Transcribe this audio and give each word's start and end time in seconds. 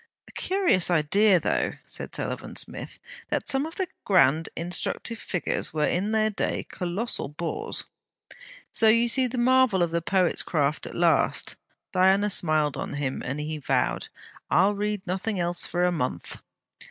'A 0.27 0.31
curious 0.31 0.89
idea, 0.89 1.39
though,' 1.39 1.73
said 1.85 2.15
Sullivan 2.15 2.55
Smith, 2.55 2.97
'that 3.29 3.47
some 3.47 3.67
of 3.67 3.75
the 3.75 3.87
grand 4.03 4.49
instructive 4.57 5.19
figures 5.19 5.75
were 5.75 5.85
in 5.85 6.11
their 6.11 6.31
day 6.31 6.65
colossal 6.67 7.27
bores!' 7.29 7.83
'So 8.71 8.87
you 8.87 9.07
see 9.07 9.27
the 9.27 9.37
marvel 9.37 9.83
of 9.83 9.91
the 9.91 10.01
poet's 10.01 10.41
craft 10.41 10.87
at 10.87 10.95
last?' 10.95 11.55
Diana 11.93 12.31
smiled 12.31 12.77
on 12.77 12.93
him, 12.93 13.21
and 13.23 13.39
he 13.39 13.59
vowed: 13.59 14.07
'I'll 14.49 14.73
read 14.73 15.05
nothing 15.05 15.39
else 15.39 15.67
for 15.67 15.83
a 15.83 15.91
month!' 15.91 16.39